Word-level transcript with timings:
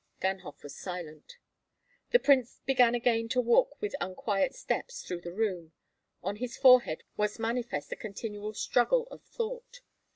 Ganhoff 0.19 0.63
was 0.63 0.75
silent. 0.75 1.37
The 2.09 2.17
prince 2.17 2.59
began 2.65 2.95
again 2.95 3.29
to 3.29 3.39
walk 3.39 3.79
with 3.79 3.93
unquiet 4.01 4.55
steps 4.55 5.03
through 5.03 5.21
the 5.21 5.31
room; 5.31 5.73
on 6.23 6.37
his 6.37 6.57
forehead 6.57 7.03
was 7.17 7.37
manifest 7.37 7.91
a 7.91 7.95
continual 7.95 8.55
struggle 8.55 9.07
of 9.11 9.21
thought. 9.21 9.81